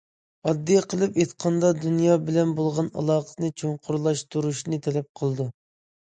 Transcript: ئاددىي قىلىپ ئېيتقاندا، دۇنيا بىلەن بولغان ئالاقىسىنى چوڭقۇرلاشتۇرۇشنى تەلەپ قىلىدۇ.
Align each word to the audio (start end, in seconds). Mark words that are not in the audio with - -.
ئاددىي 0.49 0.77
قىلىپ 0.91 1.17
ئېيتقاندا، 1.23 1.67
دۇنيا 1.83 2.15
بىلەن 2.29 2.53
بولغان 2.59 2.89
ئالاقىسىنى 3.01 3.49
چوڭقۇرلاشتۇرۇشنى 3.63 4.81
تەلەپ 4.89 5.09
قىلىدۇ. 5.21 5.47